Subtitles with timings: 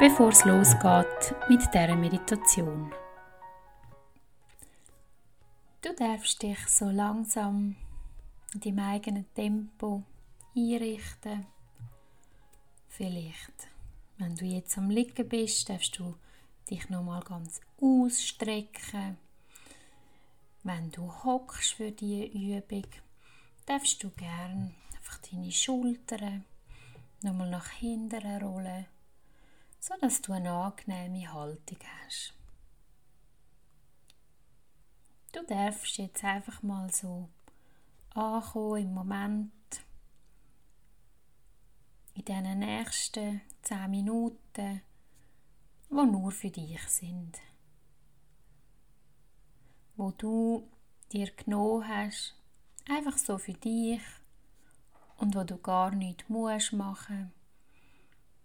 [0.00, 2.92] bevor es losgeht mit dieser Meditation.
[5.82, 7.76] Du darfst dich so langsam
[8.54, 10.02] in deinem eigenen Tempo
[10.56, 11.46] einrichten.
[12.88, 13.68] Vielleicht,
[14.18, 16.16] wenn du jetzt am Liegen bist, darfst du
[16.68, 19.16] dich nochmal ganz ausstrecken.
[20.64, 22.86] Wenn du hockst für diese Übung,
[23.66, 26.44] darfst du gern einfach deine Schultern
[27.22, 28.86] nochmal nach hinten rollen,
[29.86, 32.32] sodass du eine angenehme Haltung hast.
[35.32, 37.28] Du darfst jetzt einfach mal so
[38.14, 39.52] ankommen im Moment,
[42.14, 44.80] in diesen nächsten zehn Minuten,
[45.90, 47.38] die nur für dich sind.
[49.96, 50.66] Wo du
[51.12, 52.34] dir genommen hast,
[52.88, 54.00] einfach so für dich
[55.18, 57.33] und wo du gar nichts musst machen,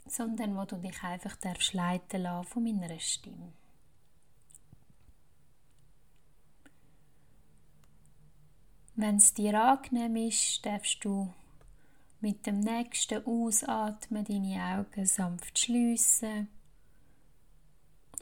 [0.10, 3.54] sondern wo du dich einfach darfst leiten lassen von meiner Stimme.
[8.96, 11.34] Wenn es dir angenehm ist, darfst du
[12.20, 16.50] mit dem nächsten Ausatmen deine Augen sanft schließen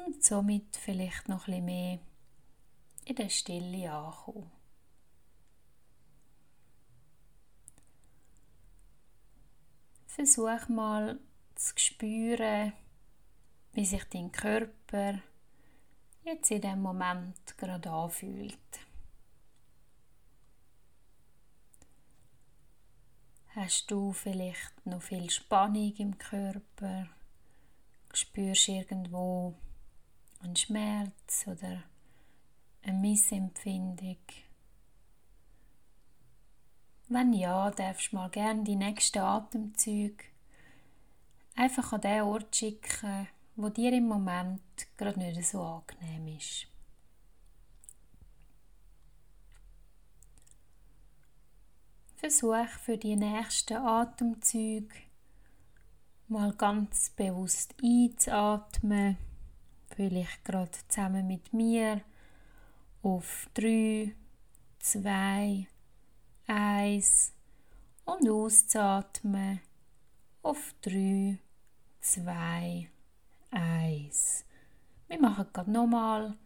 [0.06, 2.00] und somit vielleicht noch ein mehr
[3.06, 4.52] in der Stille ankommen.
[10.06, 11.20] Versuch mal
[11.58, 12.74] zu spüren,
[13.74, 15.20] wie sich dein Körper
[16.24, 18.58] jetzt in dem Moment gerade anfühlt.
[23.50, 27.08] Hast du vielleicht noch viel Spannung im Körper?
[28.14, 29.56] Spürst irgendwo
[30.42, 31.84] einen Schmerz oder
[32.84, 34.18] eine Missempfindung?
[37.10, 40.24] Wenn ja, darfst du mal gerne die nächsten Atemzüge
[41.58, 44.62] einfach an den Ort schicken, wo dir im Moment
[44.96, 46.68] gerade nicht so angenehm ist.
[52.16, 54.96] Versuch für die nächsten Atemzüge
[56.28, 59.18] mal ganz bewusst einzuatmen,
[59.96, 62.02] vielleicht gerade zusammen mit mir
[63.02, 64.14] auf 3,
[64.80, 65.68] 2,
[66.48, 67.34] 1
[68.06, 69.62] und auszuatmen
[70.42, 71.38] auf 3,
[72.02, 72.90] 2,
[73.52, 74.46] 1.
[75.08, 76.38] Wir machen gerade nochmal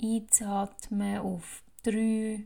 [0.00, 2.44] einzuatmen auf 3,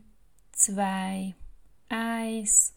[0.51, 1.47] 2, 1.
[1.89, 2.73] 1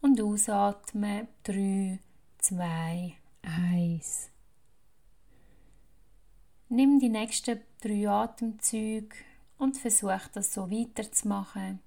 [0.00, 1.98] und ausatmen 3,
[2.38, 4.30] 2, 1.
[6.70, 9.16] Nimm die nächsten drei Atemzüge
[9.58, 11.80] und versuch das so weiterzumachen.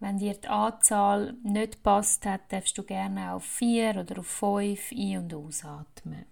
[0.00, 4.92] Wenn dir die Anzahl nicht passt hat, darfst du gerne auf 4 oder auf 5
[4.92, 6.24] ein- und ausatmen.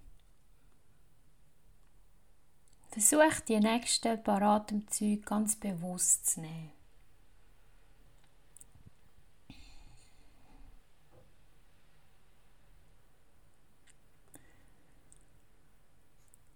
[2.91, 6.73] Versuch die nächsten paar Atemzüge ganz bewusst zu nehmen.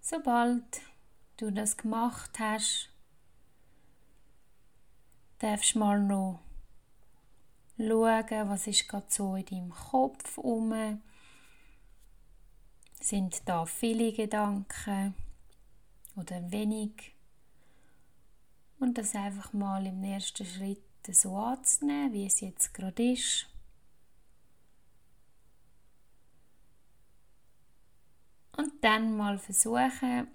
[0.00, 0.80] Sobald
[1.36, 2.88] du das gemacht hast,
[5.40, 6.40] darfst du mal noch
[7.88, 11.00] schauen, was ist gerade so in deinem Kopf um.
[13.00, 15.14] Sind da viele Gedanken
[16.16, 17.14] oder wenig?
[18.78, 23.46] Und das einfach mal im ersten Schritt so anzunehmen, wie es jetzt gerade ist.
[28.56, 30.28] Und dann mal versuchen,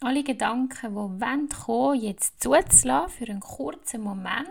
[0.00, 4.50] alle Gedanken, die kommen, jetzt zuzulassen für einen kurzen Moment.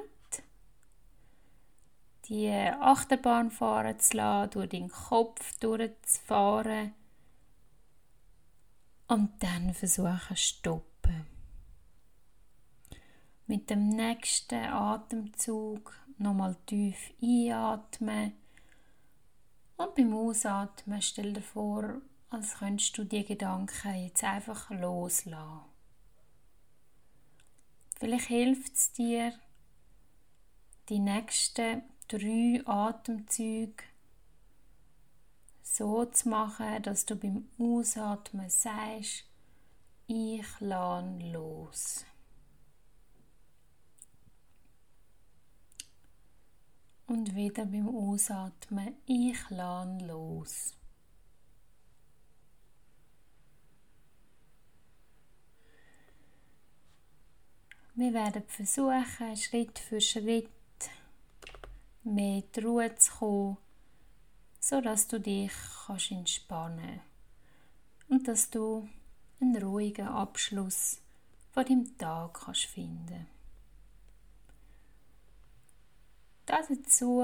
[2.27, 6.93] Die Achterbahn fahren zu lassen, durch den Kopf durchzufahren.
[9.07, 11.27] Und dann versuchen stoppen.
[13.45, 18.33] Mit dem nächsten Atemzug nochmal tief einatmen.
[19.77, 22.01] Und beim Ausatmen stell dir vor,
[22.31, 25.61] als könntest du die Gedanken jetzt einfach loslassen.
[27.99, 29.33] Vielleicht hilft es dir,
[30.89, 33.83] die nächsten drei Atemzüge
[35.61, 39.25] so zu machen, dass du beim Ausatmen sagst,
[40.07, 42.05] ich lade los.
[47.07, 50.73] Und wieder beim Ausatmen, ich lade los.
[57.95, 60.49] Wir werden versuchen, Schritt für Schritt
[62.05, 63.57] mehr die Ruhe zu kommen,
[64.59, 65.51] sodass du dich
[65.85, 67.01] kannst entspannen
[68.09, 68.87] und dass du
[69.41, 71.01] einen ruhigen Abschluss
[71.51, 73.27] von deinem Tag kannst finden.
[76.45, 77.23] Dazu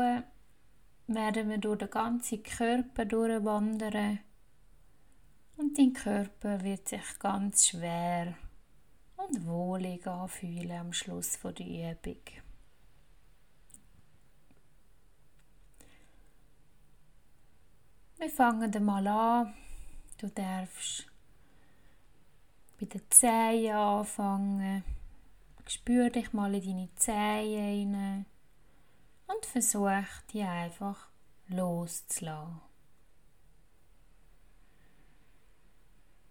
[1.07, 4.19] werden wir durch den ganzen Körper durchwandern
[5.57, 8.35] und dein Körper wird sich ganz schwer
[9.17, 12.21] und wohlig anfühlen am Schluss der Übung.
[18.21, 19.51] Wir fangen einmal an.
[20.19, 21.07] Du darfst
[22.79, 24.83] bei den Zehen anfangen.
[25.65, 28.25] Spür dich mal in deine Zehen rein
[29.25, 31.09] und versuch die einfach
[31.47, 32.61] loszulassen.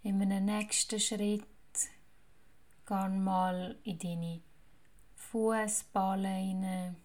[0.05, 1.43] In einem nächsten Schritt
[2.87, 4.43] geh mal in deine
[5.17, 6.97] Fußballen rein,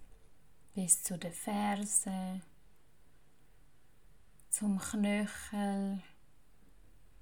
[0.75, 2.43] bis zu den Fersen
[4.55, 6.01] zum Knöchel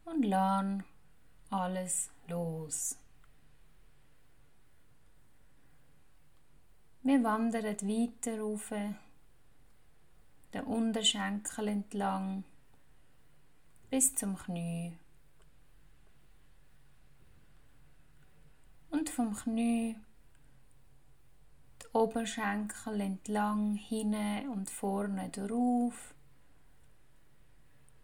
[0.05, 0.83] und lass
[1.49, 2.95] alles los.
[7.01, 8.69] Wir wandern weiter rauf,
[10.53, 12.43] den Unterschenkel entlang
[13.89, 14.95] bis zum Knie.
[18.91, 19.95] Und vom Knie
[21.81, 26.12] die Oberschenkel entlang, hinten und vorne drauf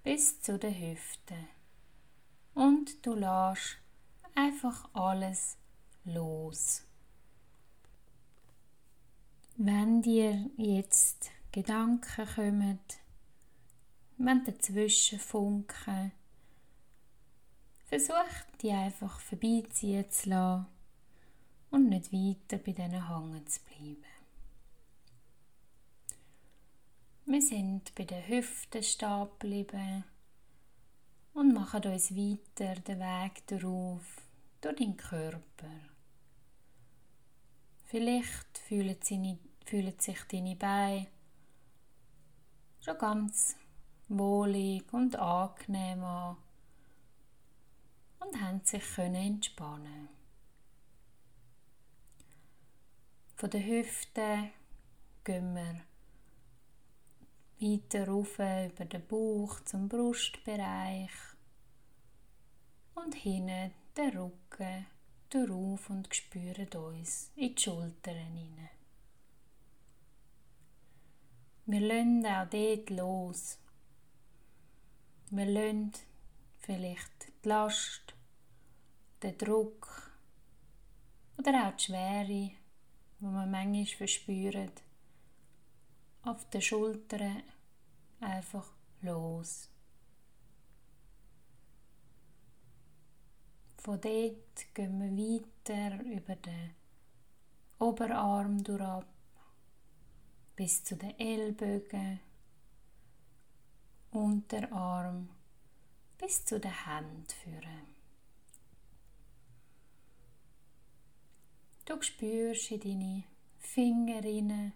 [0.04, 1.48] bis zu den Hüften.
[2.54, 3.78] Und du lässt
[4.36, 5.58] einfach alles
[6.06, 6.84] los.
[9.56, 12.80] Wenn dir jetzt Gedanken kommen,
[14.18, 16.12] wenn dazwischen funken,
[17.86, 18.16] versuch
[18.62, 20.68] die einfach vorbeiziehen zu lassen
[21.72, 24.19] und nicht weiter bei diesen hängen zu bleiben.
[27.32, 30.04] Wir sind bei den Hüften stehen geblieben
[31.36, 34.02] und machen uns weiter den Weg darauf
[34.62, 35.70] durch den Körper.
[37.86, 38.98] Vielleicht fühlen,
[40.02, 41.06] sich deine Beine
[42.80, 43.56] schon ganz
[44.08, 46.38] wohlig und angenehm an
[48.22, 50.10] und haben sich können entspannen.
[53.36, 54.50] Von den Hüften
[55.24, 55.89] gehen wir
[57.60, 61.12] weiter rauf über den Bauch zum Brustbereich
[62.96, 64.86] und hinten den Rücken
[65.30, 68.70] darauf und spüren uns in die Schultern hinein.
[71.66, 73.60] Wir lassen auch dort los.
[75.30, 75.92] Wir lassen
[76.58, 78.16] vielleicht die Last,
[79.22, 80.12] den Druck
[81.38, 82.56] oder auch die Schwere, die
[83.20, 84.82] man manchmal verspürt,
[86.24, 87.44] auf den Schultern
[88.20, 88.72] einfach
[89.02, 89.70] los.
[93.78, 96.76] Von dort gehen wir weiter über den
[97.80, 99.06] Oberarm durch
[100.56, 102.20] bis zu den Ellbogen,
[104.12, 105.30] Unterarm
[106.18, 107.96] bis zu den Händen führen.
[111.86, 113.24] Du spürst in deine
[113.60, 114.74] Finger rein,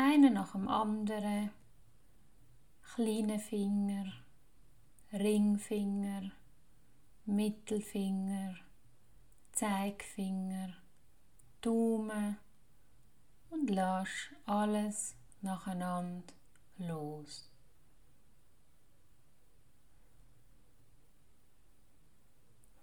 [0.00, 1.50] einen nach dem anderen.
[2.94, 4.12] Kleine Finger,
[5.12, 6.32] Ringfinger,
[7.26, 8.56] Mittelfinger,
[9.52, 10.74] Zeigfinger,
[11.60, 12.38] Daumen
[13.50, 14.08] und lass
[14.46, 16.32] alles nacheinander
[16.78, 17.48] los.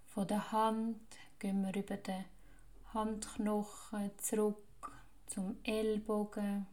[0.06, 1.00] Von der Hand
[1.38, 2.24] gehen wir über den
[2.94, 4.92] Handknochen zurück
[5.26, 6.66] zum Ellbogen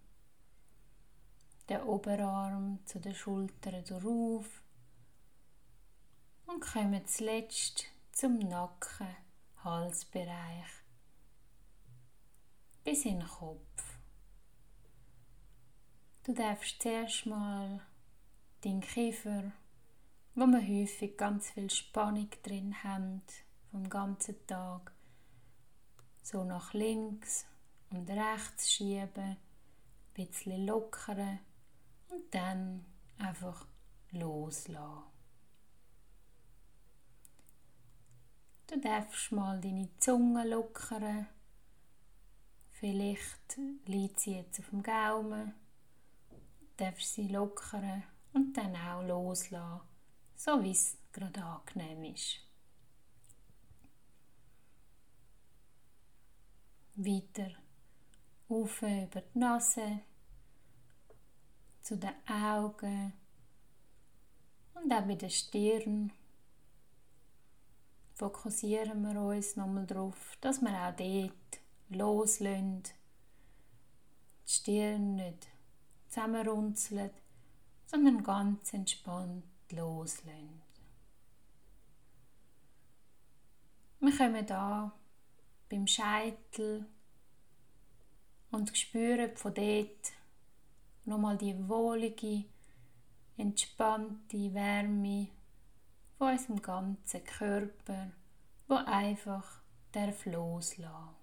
[1.69, 4.61] der Oberarm zu den Schultern darauf
[6.45, 9.07] und kommen zuletzt zum Nacken,
[9.63, 10.67] Halsbereich.
[12.83, 13.97] Bis in den Kopf.
[16.23, 17.81] Du darfst zuerst mal
[18.61, 19.51] deinen Kiefer,
[20.35, 23.21] wo wir häufig ganz viel Spannung drin haben
[23.71, 24.91] vom ganzen Tag,
[26.21, 27.45] so nach links
[27.89, 29.37] und rechts schieben, ein
[30.13, 31.39] bisschen lockern
[32.09, 32.85] und dann
[33.17, 33.67] einfach
[34.11, 35.03] loslassen.
[38.67, 41.27] Du darfst mal deine Zunge lockern.
[42.71, 45.53] Vielleicht liegt sie jetzt auf dem Gaumen.
[46.59, 49.81] Du darfst sie lockern und dann auch loslassen,
[50.35, 52.39] so wie es gerade angenehm ist.
[56.95, 57.51] Weiter
[58.49, 59.99] auf über die Nase,
[61.85, 63.13] zu den Augen
[64.73, 66.11] und auch bei der Stirn.
[68.15, 72.81] Fokussieren wir uns nochmal darauf, dass wir auch dort loslösen,
[74.47, 75.47] die Stirn nicht
[76.07, 77.11] zusammenrunzeln,
[77.85, 80.63] sondern ganz entspannt loslösen.
[83.99, 84.91] Wir kommen da
[85.69, 86.87] beim Scheitel
[88.49, 90.14] und spüren von dort
[91.05, 92.45] nochmal die wohlige,
[93.37, 95.29] entspannte Wärme
[96.17, 98.11] von unserem ganzen Körper,
[98.67, 101.15] wo einfach darf loslassen.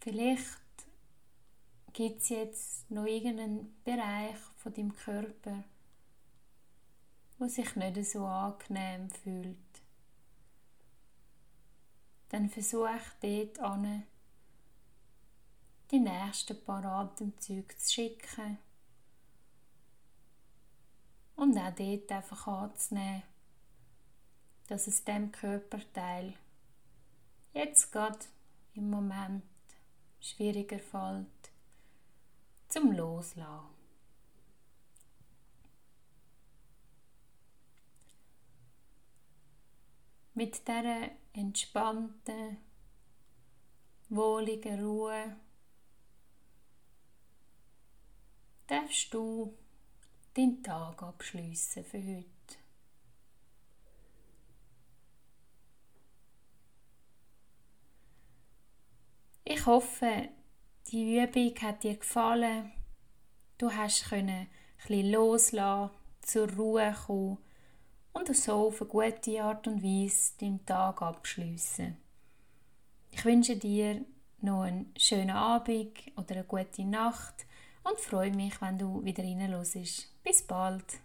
[0.00, 0.58] Vielleicht
[1.92, 5.64] gibt es jetzt noch irgendeinen Bereich von deinem Körper,
[7.38, 9.58] wo sich nicht so angenehm fühlt.
[12.28, 12.88] Dann versuch
[13.20, 14.04] dort an,
[15.90, 18.58] die nächsten paar Atemzüge zu schicken
[21.36, 23.22] und auch dort einfach anzunehmen,
[24.66, 26.34] dass es dem Körperteil
[27.54, 28.18] jetzt gerade
[28.74, 29.44] im Moment
[30.20, 31.26] schwieriger fällt
[32.68, 33.77] zum Loslassen.
[40.38, 42.58] Mit dieser entspannten,
[44.08, 45.36] wohligen Ruhe
[48.68, 49.52] darfst du
[50.36, 52.56] den Tag abschließen für heute.
[59.42, 60.28] Ich hoffe,
[60.86, 62.72] die Übung hat dir gefallen.
[63.58, 64.46] Du hast können
[64.88, 65.90] ein loslassen,
[66.20, 67.47] zur Ruhe kommen
[68.18, 71.96] und so auf eine gute Art und Weise deinen Tag abschließen.
[73.10, 74.04] Ich wünsche dir
[74.40, 77.46] noch einen schönen Abend oder eine gute Nacht
[77.84, 80.08] und freue mich, wenn du wieder reinlässt.
[80.22, 81.00] Bis bald!